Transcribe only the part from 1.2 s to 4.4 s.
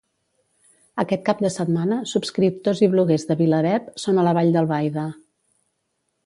cap de setmana, subscriptors i bloguers de Vilaweb són a la